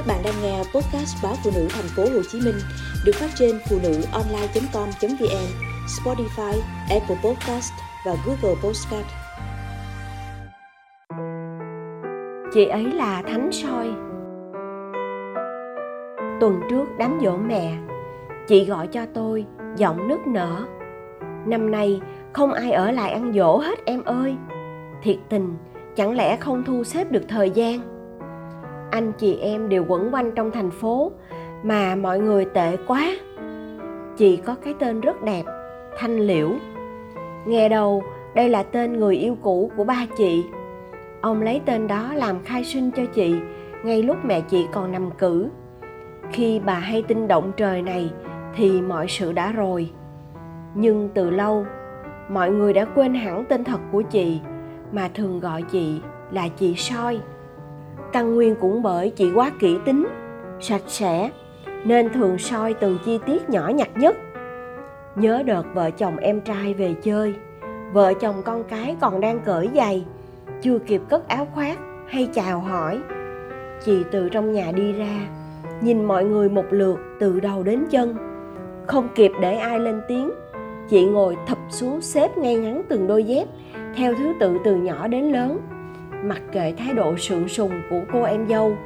[0.00, 2.54] Các bạn đang nghe podcast báo phụ nữ thành phố Hồ Chí Minh
[3.04, 5.46] được phát trên phụ nữ online.com.vn,
[5.86, 7.72] Spotify, Apple Podcast
[8.06, 9.06] và Google Podcast.
[12.54, 13.88] Chị ấy là Thánh Soi.
[16.40, 17.76] Tuần trước đám dỗ mẹ,
[18.48, 19.46] chị gọi cho tôi
[19.76, 20.64] giọng nức nở.
[21.46, 22.00] Năm nay
[22.32, 24.36] không ai ở lại ăn dỗ hết em ơi.
[25.02, 25.56] Thiệt tình,
[25.96, 27.99] chẳng lẽ không thu xếp được thời gian?
[28.90, 31.12] Anh chị em đều quẩn quanh trong thành phố.
[31.62, 33.06] Mà mọi người tệ quá.
[34.16, 35.42] Chị có cái tên rất đẹp,
[35.98, 36.50] thanh liễu.
[37.46, 38.02] Nghe đầu
[38.34, 40.44] đây là tên người yêu cũ của ba chị.
[41.20, 43.34] Ông lấy tên đó làm khai sinh cho chị,
[43.84, 45.48] ngay lúc mẹ chị còn nằm cử.
[46.32, 48.10] Khi bà hay tin động trời này,
[48.54, 49.90] thì mọi sự đã rồi.
[50.74, 51.66] Nhưng từ lâu,
[52.28, 54.40] mọi người đã quên hẳn tên thật của chị,
[54.92, 57.20] mà thường gọi chị là chị soi
[58.12, 60.06] căn nguyên cũng bởi chị quá kỹ tính,
[60.60, 61.30] sạch sẽ,
[61.84, 64.16] nên thường soi từng chi tiết nhỏ nhặt nhất.
[65.16, 67.34] Nhớ đợt vợ chồng em trai về chơi,
[67.92, 70.04] vợ chồng con cái còn đang cởi giày,
[70.62, 72.98] chưa kịp cất áo khoác hay chào hỏi.
[73.84, 75.20] Chị từ trong nhà đi ra,
[75.80, 78.16] nhìn mọi người một lượt từ đầu đến chân.
[78.86, 80.30] Không kịp để ai lên tiếng,
[80.88, 83.48] chị ngồi thập xuống xếp ngay ngắn từng đôi dép
[83.96, 85.58] theo thứ tự từ nhỏ đến lớn
[86.24, 88.76] mặc kệ thái độ sượng sùng của cô em dâu,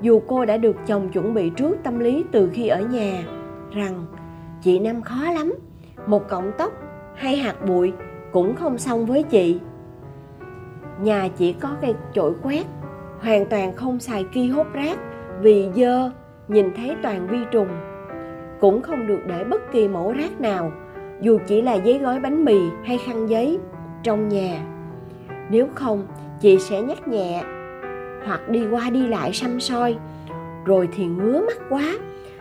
[0.00, 3.24] dù cô đã được chồng chuẩn bị trước tâm lý từ khi ở nhà,
[3.70, 4.04] rằng,
[4.62, 5.54] chị năm khó lắm,
[6.06, 6.72] một cọng tóc
[7.14, 7.92] hay hạt bụi
[8.32, 9.60] cũng không xong với chị.
[11.00, 12.66] Nhà chỉ có cây chổi quét,
[13.20, 14.98] hoàn toàn không xài ki hốt rác
[15.40, 16.10] vì dơ,
[16.48, 17.68] nhìn thấy toàn vi trùng.
[18.60, 20.72] Cũng không được để bất kỳ mẫu rác nào,
[21.20, 23.58] dù chỉ là giấy gói bánh mì hay khăn giấy
[24.02, 24.60] trong nhà.
[25.50, 26.06] Nếu không
[26.40, 27.42] chị sẽ nhắc nhẹ,
[28.26, 29.96] hoặc đi qua đi lại xăm soi.
[30.64, 31.94] Rồi thì ngứa mắt quá,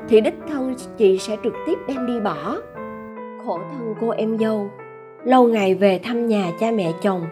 [0.09, 2.55] thì đích thân chị sẽ trực tiếp đem đi bỏ.
[3.45, 4.69] Khổ thân cô em dâu,
[5.23, 7.25] lâu ngày về thăm nhà cha mẹ chồng,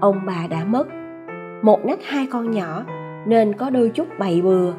[0.00, 0.86] ông bà đã mất.
[1.62, 2.84] Một nách hai con nhỏ,
[3.26, 4.72] nên có đôi chút bậy bừa.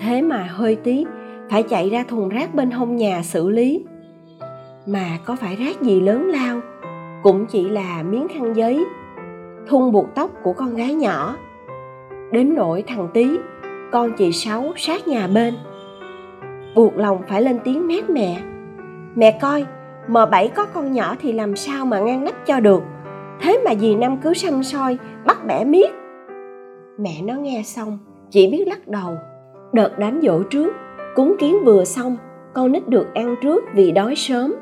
[0.00, 1.04] Thế mà hơi tí,
[1.50, 3.84] phải chạy ra thùng rác bên hông nhà xử lý.
[4.86, 6.60] Mà có phải rác gì lớn lao,
[7.22, 8.84] cũng chỉ là miếng khăn giấy
[9.68, 11.36] thun buộc tóc của con gái nhỏ.
[12.32, 13.28] Đến nỗi thằng tí
[13.92, 15.54] con chị sáu sát nhà bên.
[16.74, 18.40] Buộc lòng phải lên tiếng mét mẹ.
[19.14, 19.66] Mẹ coi
[20.08, 22.82] m bảy có con nhỏ thì làm sao mà ngăn nắp cho được?
[23.40, 25.90] Thế mà dì năm cứ xăm soi, bắt bẻ miết.
[26.98, 27.98] Mẹ nó nghe xong,
[28.30, 29.16] chỉ biết lắc đầu.
[29.72, 30.74] Đợt đám dỗ trước,
[31.14, 32.16] cúng kiến vừa xong,
[32.54, 34.54] con nít được ăn trước vì đói sớm.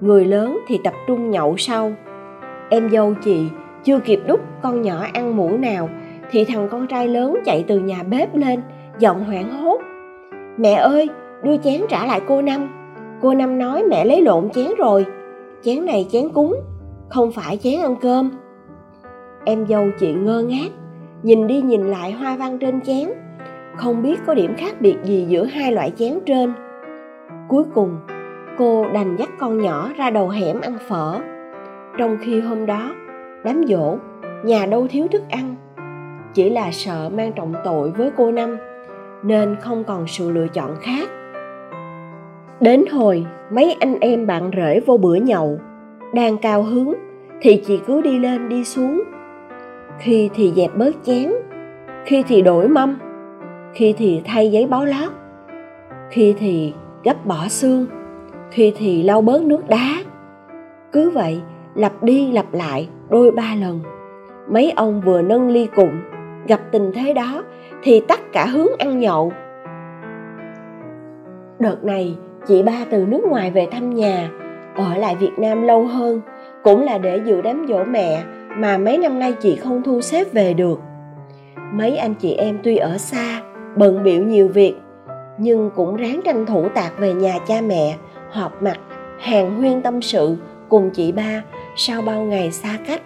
[0.00, 1.92] Người lớn thì tập trung nhậu sau.
[2.70, 3.48] Em dâu chị
[3.86, 5.88] chưa kịp đút con nhỏ ăn muỗng nào,
[6.30, 8.62] thì thằng con trai lớn chạy từ nhà bếp lên,
[8.98, 9.80] giọng hoảng hốt.
[10.56, 11.08] Mẹ ơi,
[11.42, 12.68] đưa chén trả lại cô năm.
[13.22, 15.06] Cô năm nói, mẹ lấy lộn chén rồi.
[15.62, 16.56] Chén này chén cúng,
[17.08, 18.30] không phải chén ăn cơm.
[19.44, 20.68] Em dâu chị ngơ ngác,
[21.22, 23.08] nhìn đi nhìn lại hoa văn trên chén.
[23.76, 26.52] Không biết có điểm khác biệt gì giữa hai loại chén trên.
[27.48, 27.96] Cuối cùng,
[28.58, 31.18] cô đành dắt con nhỏ ra đầu hẻm ăn phở.
[31.98, 32.94] Trong khi hôm đó
[33.46, 33.96] đám dỗ
[34.44, 35.54] nhà đâu thiếu thức ăn.
[36.34, 38.56] Chỉ là sợ mang trọng tội với cô năm,
[39.22, 41.08] nên không còn sự lựa chọn khác.
[42.60, 45.58] Đến hồi mấy anh em bạn rể vô bữa nhậu,
[46.14, 46.94] đang cao hứng
[47.40, 49.02] thì chị cứ đi lên đi xuống.
[49.98, 51.32] Khi thì dẹp bớt chén,
[52.04, 52.98] khi thì đổi mâm,
[53.74, 55.12] khi thì thay giấy báo lót,
[56.10, 56.74] khi thì
[57.04, 57.86] gấp bỏ xương,
[58.50, 59.88] khi thì lau bớt nước đá.
[60.92, 61.40] Cứ vậy
[61.74, 63.80] lặp đi lặp lại đôi ba lần.
[64.48, 66.00] Mấy ông vừa nâng ly cụng,
[66.46, 67.42] gặp tình thế đó
[67.82, 69.32] thì tắt cả hướng ăn nhậu.
[71.58, 74.30] Đợt này, chị ba từ nước ngoài về thăm nhà,
[74.74, 76.20] ở lại việt nam lâu hơn,
[76.62, 78.22] cũng là để dự đám dỗ mẹ
[78.56, 80.80] mà mấy năm nay chị không thu xếp về được.
[81.72, 83.40] Mấy anh chị em tuy ở xa,
[83.76, 84.74] bận biểu nhiều việc,
[85.38, 87.96] nhưng cũng ráng tranh thủ tạc về nhà cha mẹ,
[88.30, 88.78] họp mặt
[89.18, 90.36] hàng huyên tâm sự
[90.68, 91.42] cùng chị ba
[91.76, 93.02] sau bao ngày xa cách.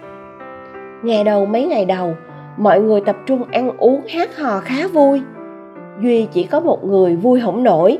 [1.02, 2.14] Ngày đầu mấy ngày đầu,
[2.56, 5.22] mọi người tập trung ăn uống hát hò khá vui.
[6.00, 7.98] Duy chỉ có một người vui hổng nổi.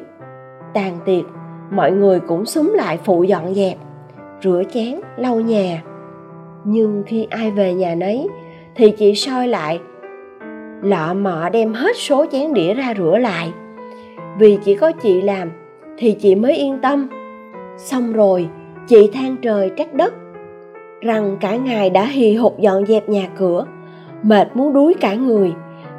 [0.75, 1.25] Tàn tiệc,
[1.71, 3.77] mọi người cũng súng lại phụ dọn dẹp,
[4.43, 5.83] rửa chén, lau nhà.
[6.65, 8.29] Nhưng khi ai về nhà nấy,
[8.75, 9.81] thì chị soi lại.
[10.83, 13.53] Lọ mọ đem hết số chén đĩa ra rửa lại.
[14.39, 15.51] Vì chỉ có chị làm,
[15.99, 17.09] thì chị mới yên tâm.
[17.77, 18.49] Xong rồi,
[18.89, 20.15] chị than trời trách đất
[21.01, 23.67] rằng cả ngày đã hì hục dọn dẹp nhà cửa,
[24.23, 25.53] mệt muốn đuối cả người,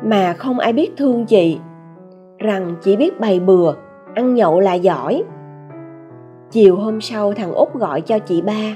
[0.03, 1.59] mà không ai biết thương chị,
[2.37, 3.73] rằng chỉ biết bày bừa,
[4.15, 5.23] ăn nhậu là giỏi.
[6.51, 8.75] Chiều hôm sau, thằng út gọi cho chị ba,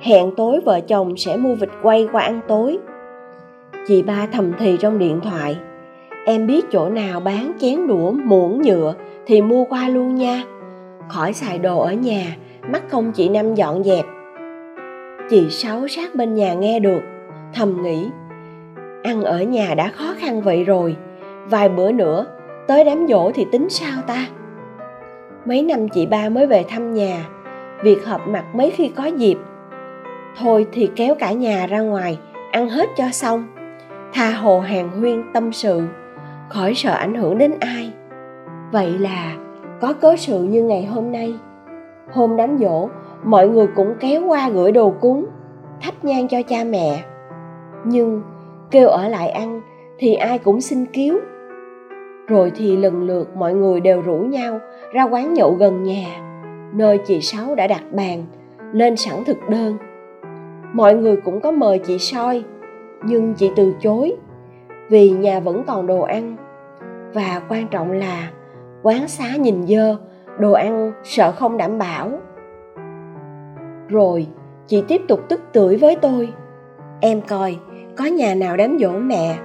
[0.00, 2.78] hẹn tối vợ chồng sẽ mua vịt quay qua ăn tối.
[3.86, 5.56] Chị ba thầm thì trong điện thoại,
[6.26, 8.94] em biết chỗ nào bán chén đũa, muỗng, nhựa
[9.26, 10.42] thì mua qua luôn nha.
[11.08, 12.36] Khỏi xài đồ ở nhà,
[12.72, 14.04] mắc công chị năm dọn dẹp
[15.30, 17.00] chị sáu sát bên nhà nghe được,
[17.54, 18.10] thầm nghĩ,
[19.02, 20.96] ăn ở nhà đã khó khăn vậy rồi,
[21.50, 22.26] vài bữa nữa
[22.66, 24.26] tới đám dỗ thì tính sao ta?
[25.44, 27.26] Mấy năm chị ba mới về thăm nhà,
[27.82, 29.38] việc họp mặt mấy khi có dịp.
[30.38, 32.18] Thôi thì kéo cả nhà ra ngoài,
[32.52, 33.46] ăn hết cho xong.
[34.12, 35.82] Tha hồ hàng huyên tâm sự,
[36.48, 37.92] khỏi sợ ảnh hưởng đến ai.
[38.72, 39.36] Vậy là
[39.80, 41.34] có cớ sự như ngày hôm nay.
[42.12, 42.88] Hôm đám dỗ
[43.24, 45.26] mọi người cũng kéo qua gửi đồ cúng,
[45.82, 47.04] thắp nhang cho cha mẹ.
[47.84, 48.22] Nhưng
[48.70, 49.60] kêu ở lại ăn
[49.98, 51.18] thì ai cũng xin cứu.
[52.28, 54.58] Rồi thì lần lượt mọi người đều rủ nhau
[54.92, 56.06] ra quán nhậu gần nhà,
[56.72, 58.24] nơi chị sáu đã đặt bàn,
[58.72, 59.76] lên sẵn thực đơn.
[60.72, 62.44] Mọi người cũng có mời chị soi,
[63.04, 64.16] nhưng chị từ chối,
[64.88, 66.36] vì nhà vẫn còn đồ ăn.
[67.14, 68.30] Và quan trọng là
[68.82, 69.96] quán xá nhìn dơ,
[70.38, 72.10] đồ ăn sợ không đảm bảo
[73.88, 74.26] rồi,
[74.66, 76.32] chị tiếp tục tức tưởi với tôi.
[77.00, 77.58] Em coi,
[77.96, 79.38] có nhà nào đám dỗ mẹ?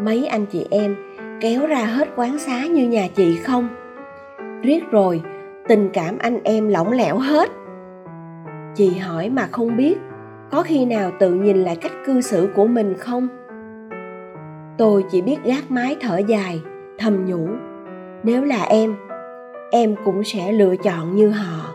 [0.00, 0.96] Mấy anh chị em
[1.40, 3.68] kéo ra hết quán xá như nhà chị không?
[4.62, 5.22] Riết rồi,
[5.68, 7.50] tình cảm anh em lỏng lẻo hết.
[8.74, 9.98] Chị hỏi mà không biết,
[10.50, 13.28] có khi nào tự nhìn lại cách cư xử của mình không?
[14.78, 16.60] Tôi chỉ biết gác mái thở dài,
[16.98, 17.48] thầm nhủ.
[18.22, 18.96] Nếu là em
[19.70, 21.74] em cũng sẽ lựa chọn như họ.